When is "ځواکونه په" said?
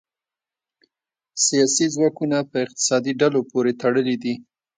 1.95-2.57